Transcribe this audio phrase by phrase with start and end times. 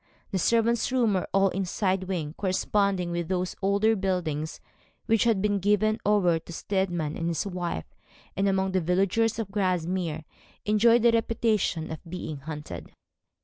[0.31, 4.59] The servants' rooms were all in a side wing, corresponding with those older buildings
[5.05, 7.85] which had been given over to Steadman and his wife,
[8.35, 10.25] and among the villagers of Grasmere
[10.65, 12.91] enjoyed the reputation of being haunted.